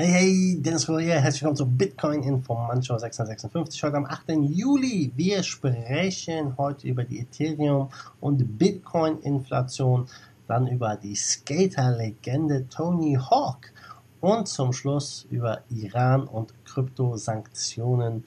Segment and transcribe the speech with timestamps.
[0.00, 4.30] Hey, hey, Dennis Correa, herzlich willkommen zu Bitcoin Informantshow 656, heute am 8.
[4.48, 5.12] Juli.
[5.14, 10.08] Wir sprechen heute über die Ethereum- und Bitcoin-Inflation,
[10.48, 13.72] dann über die Skater-Legende Tony Hawk
[14.22, 18.24] und zum Schluss über Iran und Kryptosanktionen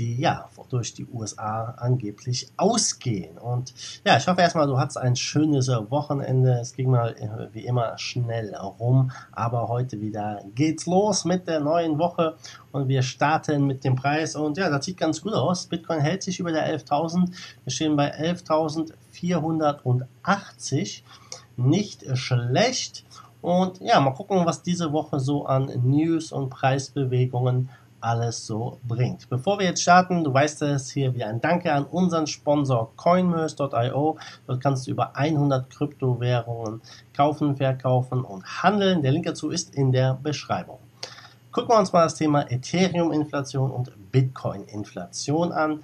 [0.00, 3.36] die ja durch die USA angeblich ausgehen.
[3.36, 6.54] Und ja, ich hoffe erstmal, du hattest ein schönes Wochenende.
[6.54, 11.60] Es ging mal äh, wie immer schnell rum, aber heute wieder geht's los mit der
[11.60, 12.36] neuen Woche
[12.72, 15.66] und wir starten mit dem Preis und ja, das sieht ganz gut aus.
[15.66, 17.30] Bitcoin hält sich über der 11.000.
[17.64, 21.02] Wir stehen bei 11.480.
[21.56, 23.04] Nicht schlecht.
[23.42, 27.68] Und ja, mal gucken, was diese Woche so an News und Preisbewegungen
[28.00, 29.28] alles so bringt.
[29.28, 34.18] Bevor wir jetzt starten, du weißt es, hier wie ein Danke an unseren Sponsor coinmerse.io.
[34.46, 36.80] Dort kannst du über 100 Kryptowährungen
[37.16, 39.02] kaufen, verkaufen und handeln.
[39.02, 40.78] Der Link dazu ist in der Beschreibung.
[41.52, 45.82] Gucken wir uns mal das Thema Ethereum-Inflation und Bitcoin-Inflation an.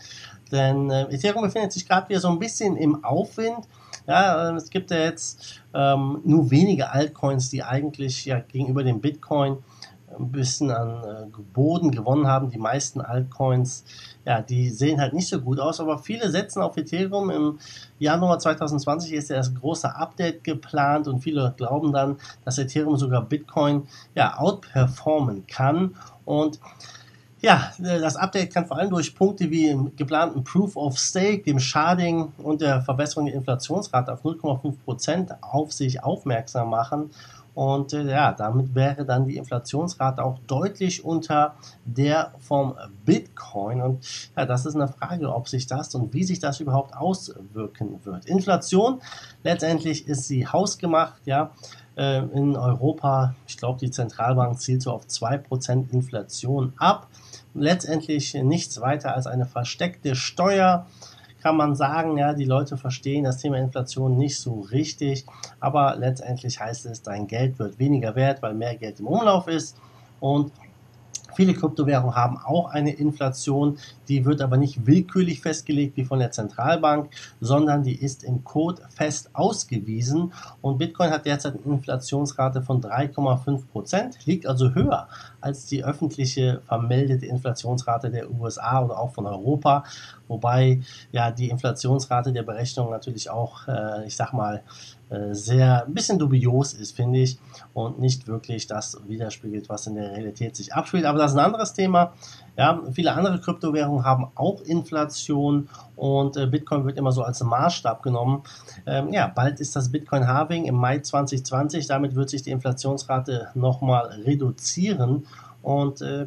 [0.52, 3.66] Denn äh, Ethereum befindet sich gerade wieder so ein bisschen im Aufwind.
[4.06, 9.00] Ja, äh, es gibt ja jetzt ähm, nur wenige Altcoins, die eigentlich ja gegenüber dem
[9.00, 9.58] Bitcoin
[10.18, 12.50] ein bisschen an äh, Boden gewonnen haben.
[12.50, 13.84] Die meisten Altcoins,
[14.24, 17.30] ja, die sehen halt nicht so gut aus, aber viele setzen auf Ethereum.
[17.30, 17.58] Im
[17.98, 23.22] Januar 2020 ist ja das große Update geplant und viele glauben dann, dass Ethereum sogar
[23.22, 26.60] Bitcoin ja outperformen kann und
[27.40, 31.58] ja, das Update kann vor allem durch Punkte wie im geplanten Proof of Stake, dem
[31.58, 37.10] Sharding und der Verbesserung der Inflationsrate auf 0,5% auf sich aufmerksam machen.
[37.56, 41.54] Und äh, ja, damit wäre dann die Inflationsrate auch deutlich unter
[41.86, 42.74] der vom
[43.06, 43.80] Bitcoin.
[43.80, 47.98] Und ja, das ist eine Frage, ob sich das und wie sich das überhaupt auswirken
[48.04, 48.26] wird.
[48.26, 49.00] Inflation,
[49.42, 51.50] letztendlich ist sie hausgemacht, ja.
[51.96, 57.08] Äh, in Europa, ich glaube, die Zentralbank zielt so auf 2% Inflation ab.
[57.54, 60.84] Letztendlich nichts weiter als eine versteckte Steuer
[61.46, 65.24] kann man sagen, ja, die Leute verstehen das Thema Inflation nicht so richtig,
[65.60, 69.76] aber letztendlich heißt es, dein Geld wird weniger wert, weil mehr Geld im Umlauf ist.
[70.18, 70.50] Und
[71.36, 76.30] Viele Kryptowährungen haben auch eine Inflation, die wird aber nicht willkürlich festgelegt wie von der
[76.30, 77.10] Zentralbank,
[77.40, 80.32] sondern die ist im Code fest ausgewiesen.
[80.62, 85.08] Und Bitcoin hat derzeit eine Inflationsrate von 3,5 Prozent, liegt also höher
[85.42, 89.84] als die öffentliche vermeldete Inflationsrate der USA oder auch von Europa.
[90.28, 90.80] Wobei
[91.12, 94.62] ja die Inflationsrate der Berechnung natürlich auch, äh, ich sag mal,
[95.30, 97.38] sehr ein bisschen dubios ist, finde ich,
[97.74, 101.04] und nicht wirklich das widerspiegelt, was in der Realität sich abspielt.
[101.04, 102.12] Aber das ist ein anderes Thema.
[102.56, 108.02] Ja, viele andere Kryptowährungen haben auch Inflation und äh, Bitcoin wird immer so als Maßstab
[108.02, 108.42] genommen.
[108.86, 111.86] Ähm, ja, bald ist das Bitcoin Halving im Mai 2020.
[111.86, 115.26] Damit wird sich die Inflationsrate nochmal reduzieren
[115.62, 116.26] und äh,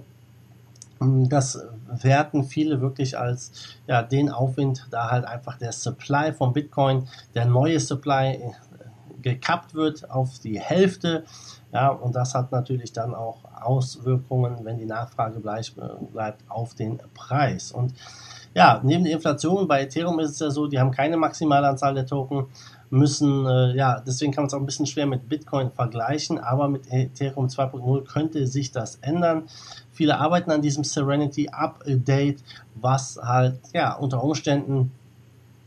[1.01, 3.51] das werten viele wirklich als
[3.87, 8.53] ja, den Aufwind, da halt einfach der Supply von Bitcoin, der neue Supply
[9.21, 11.23] gekappt wird auf die Hälfte.
[11.71, 15.75] Ja, und das hat natürlich dann auch Auswirkungen, wenn die Nachfrage bleibt,
[16.11, 17.71] bleibt auf den Preis.
[17.71, 17.93] Und
[18.55, 21.93] ja, neben der Inflation bei Ethereum ist es ja so, die haben keine maximale Anzahl
[21.93, 22.47] der Token,
[22.89, 26.67] müssen, äh, ja, deswegen kann man es auch ein bisschen schwer mit Bitcoin vergleichen, aber
[26.67, 29.43] mit Ethereum 2.0 könnte sich das ändern.
[29.91, 32.43] Viele arbeiten an diesem Serenity Update,
[32.75, 34.91] was halt, ja, unter Umständen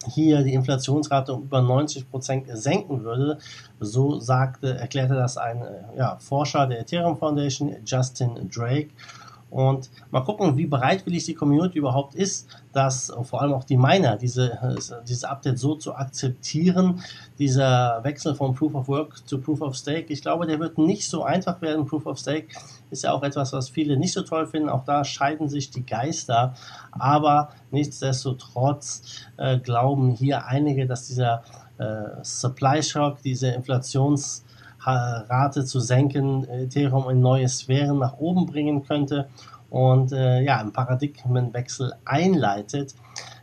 [0.07, 3.39] hier die Inflationsrate um über 90 Prozent senken würde.
[3.81, 8.89] So sagte, erklärte das ein äh, ja, Forscher der Ethereum Foundation, Justin Drake.
[9.53, 14.17] Und mal gucken, wie bereitwillig die Community überhaupt ist, dass vor allem auch die Miner
[14.17, 14.59] diese,
[15.07, 17.03] diese Update so zu akzeptieren.
[17.39, 21.07] Dieser Wechsel von Proof of Work zu Proof of Stake, ich glaube, der wird nicht
[21.07, 21.85] so einfach werden.
[21.85, 22.47] Proof of Stake
[22.91, 24.71] ist ja auch etwas, was viele nicht so toll finden.
[24.71, 26.55] Auch da scheiden sich die Geister.
[26.91, 31.43] Aber nichtsdestotrotz äh, glauben hier einige, dass dieser
[31.77, 34.45] äh, Supply Shock, diese Inflations-
[34.91, 39.29] Rate zu senken, Ethereum in neue Sphären nach oben bringen könnte
[39.71, 42.95] und äh, ja, einen Paradigmenwechsel einleitet.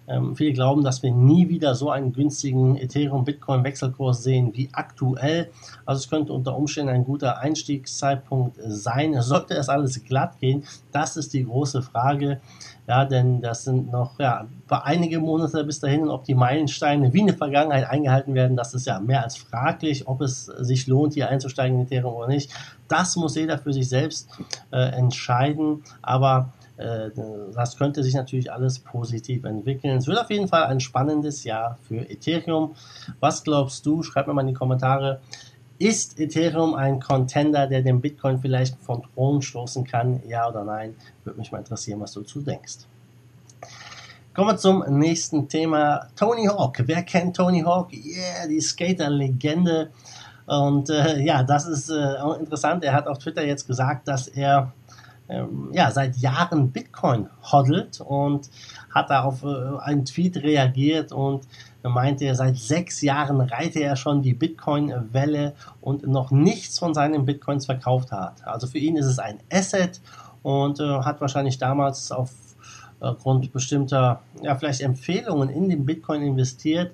[0.10, 5.52] Ähm, viele glauben, dass wir nie wieder so einen günstigen Ethereum-Bitcoin-Wechselkurs sehen wie aktuell.
[5.86, 9.22] Also es könnte unter Umständen ein guter Einstiegszeitpunkt sein.
[9.22, 10.64] Sollte es alles glatt gehen?
[10.92, 12.42] Das ist die große Frage.
[12.90, 17.20] Ja, denn das sind noch ja, einige Monate bis dahin und ob die Meilensteine wie
[17.20, 21.14] in der Vergangenheit eingehalten werden, das ist ja mehr als fraglich, ob es sich lohnt,
[21.14, 22.52] hier einzusteigen in Ethereum oder nicht.
[22.88, 24.28] Das muss jeder für sich selbst
[24.72, 25.84] äh, entscheiden.
[26.02, 27.12] Aber äh,
[27.54, 29.98] das könnte sich natürlich alles positiv entwickeln.
[29.98, 32.74] Es wird auf jeden Fall ein spannendes Jahr für Ethereum.
[33.20, 34.02] Was glaubst du?
[34.02, 35.20] Schreib mir mal in die Kommentare.
[35.80, 40.22] Ist Ethereum ein Contender, der den Bitcoin vielleicht von Thron stoßen kann?
[40.28, 40.94] Ja oder nein?
[41.24, 42.80] Würde mich mal interessieren, was du dazu denkst.
[44.34, 46.08] Kommen wir zum nächsten Thema.
[46.18, 46.84] Tony Hawk.
[46.86, 47.94] Wer kennt Tony Hawk?
[47.94, 49.92] Yeah, die Skater-Legende.
[50.46, 52.84] Und äh, ja, das ist äh, auch interessant.
[52.84, 54.74] Er hat auf Twitter jetzt gesagt, dass er
[55.30, 58.50] ähm, ja, seit Jahren Bitcoin hodelt und
[58.94, 61.48] hat da auf äh, einen Tweet reagiert und
[61.84, 67.26] meinte er, seit sechs Jahren reite er schon die Bitcoin-Welle und noch nichts von seinen
[67.26, 68.46] Bitcoins verkauft hat.
[68.46, 70.02] Also für ihn ist es ein Asset
[70.44, 76.92] und äh, hat wahrscheinlich damals aufgrund bestimmter, ja, vielleicht Empfehlungen in den Bitcoin investiert.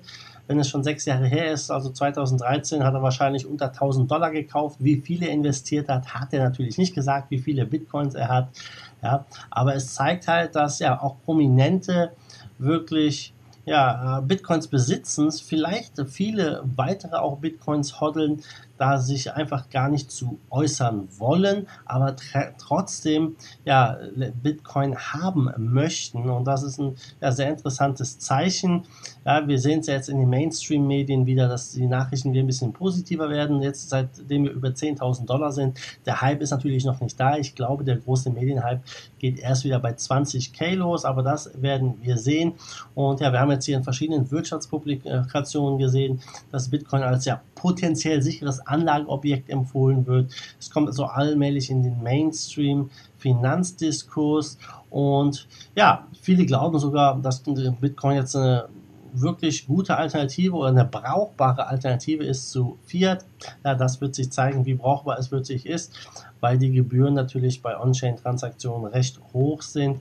[0.48, 4.30] Wenn es schon sechs Jahre her ist, also 2013, hat er wahrscheinlich unter 1000 Dollar
[4.30, 4.76] gekauft.
[4.78, 8.48] Wie viele investiert hat, hat er natürlich nicht gesagt, wie viele Bitcoins er hat.
[9.02, 12.12] Ja, aber es zeigt halt, dass ja auch Prominente
[12.58, 13.34] wirklich
[13.66, 18.42] ja, Bitcoins besitzen, vielleicht viele weitere auch Bitcoins hoddeln,
[18.78, 22.16] da sich einfach gar nicht zu äußern wollen, aber
[22.58, 23.98] trotzdem ja,
[24.42, 26.28] Bitcoin haben möchten.
[26.28, 28.84] Und das ist ein ja, sehr interessantes Zeichen.
[29.24, 32.72] Ja, wir sehen es jetzt in den Mainstream-Medien wieder, dass die Nachrichten wieder ein bisschen
[32.72, 33.62] positiver werden.
[33.62, 35.78] Jetzt, seitdem wir über 10.000 Dollar sind.
[36.04, 37.36] Der Hype ist natürlich noch nicht da.
[37.36, 38.80] Ich glaube, der große Medienhype
[39.18, 42.54] geht erst wieder bei 20k los, aber das werden wir sehen.
[42.94, 46.20] Und ja, wir haben jetzt hier in verschiedenen Wirtschaftspublikationen gesehen,
[46.50, 50.32] dass Bitcoin als ja potenziell sicheres Anlageobjekt empfohlen wird.
[50.58, 54.58] Es kommt so allmählich in den Mainstream Finanzdiskurs
[54.90, 58.68] und ja, viele glauben sogar, dass Bitcoin jetzt eine
[59.20, 63.24] wirklich gute Alternative oder eine brauchbare Alternative ist zu Fiat.
[63.64, 65.94] Ja, das wird sich zeigen, wie brauchbar es wirklich ist,
[66.40, 70.00] weil die Gebühren natürlich bei On-Chain-Transaktionen recht hoch sind.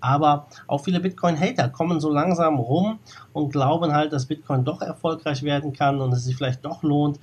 [0.00, 2.98] Aber auch viele Bitcoin-Hater kommen so langsam rum
[3.32, 7.20] und glauben halt, dass Bitcoin doch erfolgreich werden kann und es sich vielleicht doch lohnt,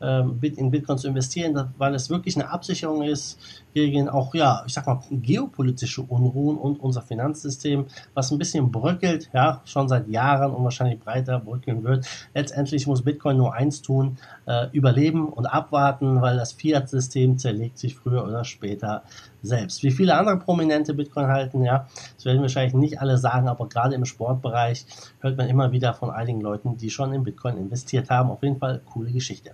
[0.00, 3.38] in Bitcoin zu investieren, weil es wirklich eine Absicherung ist
[3.72, 9.30] gegen auch, ja, ich sag mal, geopolitische Unruhen und unser Finanzsystem, was ein bisschen bröckelt,
[9.32, 12.06] ja, schon seit Jahren und wahrscheinlich breiter bröckeln wird.
[12.34, 17.96] Letztendlich muss Bitcoin nur eins tun, äh, überleben und abwarten, weil das Fiat-System zerlegt sich
[17.96, 19.02] früher oder später
[19.42, 19.82] selbst.
[19.82, 23.94] Wie viele andere Prominente Bitcoin halten, ja, das werden wahrscheinlich nicht alle sagen, aber gerade
[23.94, 24.86] im Sportbereich
[25.20, 28.30] hört man immer wieder von einigen Leuten, die schon in Bitcoin investiert haben.
[28.30, 29.52] Auf jeden Fall coole Geschichte.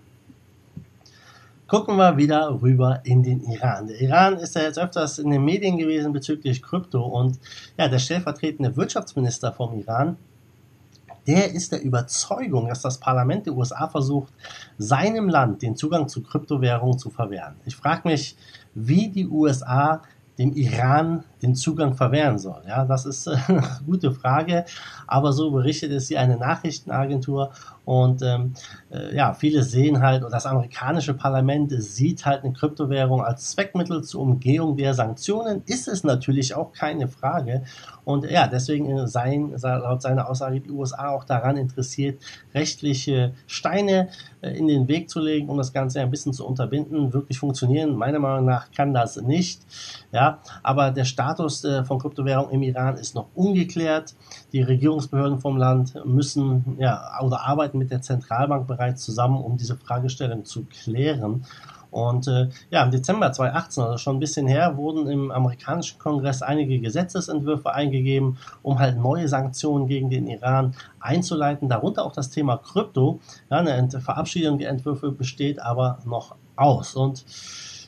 [1.72, 3.86] Gucken wir wieder rüber in den Iran.
[3.86, 7.38] Der Iran ist ja jetzt öfters in den Medien gewesen bezüglich Krypto und
[7.78, 10.19] ja, der stellvertretende Wirtschaftsminister vom Iran,
[11.26, 14.34] der ist der Überzeugung, dass das Parlament der USA versucht,
[14.76, 17.54] seinem Land den Zugang zu Kryptowährungen zu verwehren.
[17.64, 18.36] Ich frage mich,
[18.74, 20.02] wie die USA
[20.38, 22.62] dem Iran den Zugang verwehren soll?
[22.67, 24.65] Ja, das ist äh, eine gute Frage,
[25.06, 27.50] aber so berichtet es hier eine Nachrichtenagentur
[27.85, 28.55] und ähm,
[28.91, 34.03] äh, ja, viele sehen halt, oder das amerikanische Parlament sieht halt eine Kryptowährung als Zweckmittel
[34.05, 37.62] zur Umgehung der Sanktionen, ist es natürlich auch keine Frage
[38.05, 42.21] und ja, deswegen seien laut seiner Aussage die USA auch daran interessiert,
[42.55, 44.09] rechtliche Steine
[44.41, 47.12] äh, in den Weg zu legen, um das Ganze ein bisschen zu unterbinden.
[47.12, 49.62] Wirklich funktionieren, meiner Meinung nach, kann das nicht.
[50.11, 54.14] Ja, aber der Staat Status äh, von Kryptowährung im Iran ist noch ungeklärt.
[54.52, 59.76] Die Regierungsbehörden vom Land müssen ja, oder arbeiten mit der Zentralbank bereits zusammen, um diese
[59.76, 61.44] Fragestellung zu klären.
[61.90, 66.43] Und äh, ja, im Dezember 2018, also schon ein bisschen her, wurden im amerikanischen Kongress
[66.43, 72.56] einige Gesetzesentwürfe eingegeben, um halt neue Sanktionen gegen den Iran einzuleiten, darunter auch das Thema
[72.56, 73.20] Krypto.
[73.51, 76.94] Ja, eine Verabschiedung der Entwürfe besteht aber noch aus.
[76.94, 77.24] Und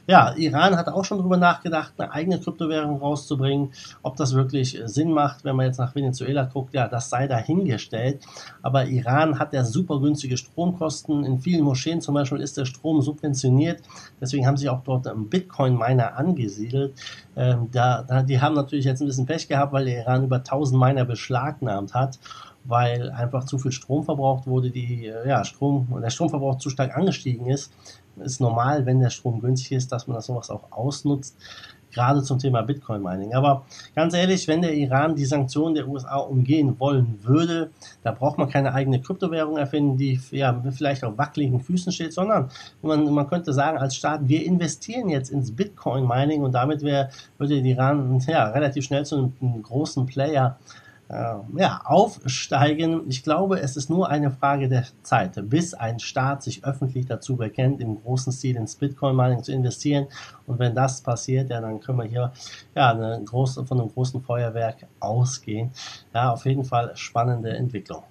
[0.07, 3.73] ja, Iran hat auch schon darüber nachgedacht, eine eigene Kryptowährung rauszubringen.
[4.03, 7.27] Ob das wirklich äh, Sinn macht, wenn man jetzt nach Venezuela guckt, ja, das sei
[7.27, 8.23] dahingestellt.
[8.63, 11.25] Aber Iran hat ja super günstige Stromkosten.
[11.25, 13.83] In vielen Moscheen zum Beispiel ist der Strom subventioniert.
[14.21, 16.95] Deswegen haben sie auch dort Bitcoin-Miner angesiedelt.
[17.37, 20.79] Ähm, da, die haben natürlich jetzt ein bisschen Pech gehabt, weil der Iran über 1000
[20.79, 22.19] Miner beschlagnahmt hat
[22.65, 26.97] weil einfach zu viel Strom verbraucht wurde, die, äh, ja, Strom, der Stromverbrauch zu stark
[26.97, 27.73] angestiegen ist
[28.23, 31.37] ist normal, wenn der Strom günstig ist, dass man das sowas auch ausnutzt,
[31.93, 33.35] gerade zum Thema Bitcoin Mining.
[33.35, 37.71] Aber ganz ehrlich, wenn der Iran die Sanktionen der USA umgehen wollen würde,
[38.03, 42.51] da braucht man keine eigene Kryptowährung erfinden, die ja, vielleicht auf wackeligen Füßen steht, sondern
[42.83, 47.11] man, man könnte sagen als Staat, wir investieren jetzt ins Bitcoin Mining und damit wär,
[47.39, 50.59] würde der Iran ja, relativ schnell zu einem, einem großen Player
[51.09, 53.03] ja, aufsteigen.
[53.09, 57.37] Ich glaube, es ist nur eine Frage der Zeit, bis ein Staat sich öffentlich dazu
[57.37, 60.07] bekennt, im großen Stil ins Bitcoin-Mining zu investieren.
[60.47, 62.33] Und wenn das passiert, ja, dann können wir hier
[62.75, 65.71] ja, eine große, von einem großen Feuerwerk ausgehen.
[66.15, 68.03] Ja, auf jeden Fall spannende Entwicklung.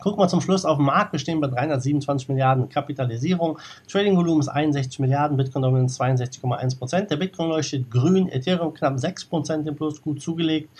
[0.00, 1.12] Gucken wir zum Schluss auf den Markt.
[1.12, 3.58] Wir stehen bei 327 Milliarden Kapitalisierung.
[3.90, 7.10] Trading-Volumen ist 61 Milliarden, Bitcoin-Dominanz 62,1 Prozent.
[7.10, 10.70] Der Bitcoin leuchtet grün, Ethereum knapp 6 Prozent im Plus, gut zugelegt.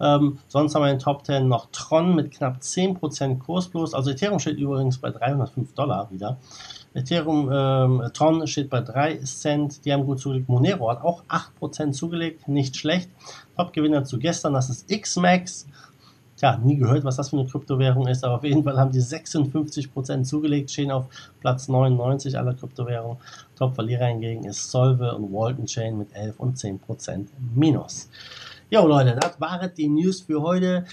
[0.00, 3.92] Ähm, sonst haben wir in den Top 10 noch Tron mit knapp 10 Prozent Kursplus.
[3.92, 6.38] Also Ethereum steht übrigens bei 305 Dollar wieder.
[6.94, 10.48] Ethereum ähm, Tron steht bei 3 Cent, die haben gut zugelegt.
[10.48, 13.10] Monero hat auch 8% zugelegt, nicht schlecht.
[13.56, 15.66] Top-Gewinner zu gestern, das ist XMAX
[16.40, 19.02] Tja, nie gehört, was das für eine Kryptowährung ist, aber auf jeden Fall haben die
[19.02, 21.04] 56% zugelegt, stehen auf
[21.38, 23.18] Platz 99 aller Kryptowährungen.
[23.56, 28.08] Top-Verlierer hingegen ist Solve und Walton Chain mit 11 und 10% Minus.
[28.70, 30.86] Jo Leute, das waren die News für heute.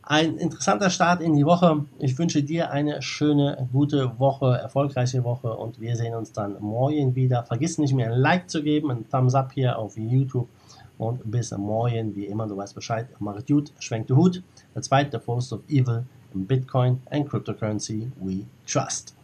[0.00, 1.84] Ein interessanter Start in die Woche.
[1.98, 7.14] Ich wünsche dir eine schöne, gute Woche, erfolgreiche Woche und wir sehen uns dann morgen
[7.14, 7.42] wieder.
[7.42, 10.48] Vergiss nicht mehr ein Like zu geben, ein Thumbs up hier auf YouTube
[10.98, 14.42] und bis morgen, wie immer, du weißt Bescheid, macht gut, schwenkt den Hut.
[14.74, 19.14] Der zweite Force of Evil in Bitcoin and cryptocurrency we trust.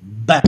[0.00, 0.42] Bam!